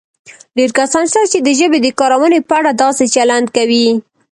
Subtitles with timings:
[0.57, 3.87] ډېر کسان شته چې د ژبې د کارونې په اړه داسې چلند کوي